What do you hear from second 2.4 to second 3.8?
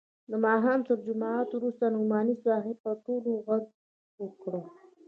صاحب پر ټولو ږغ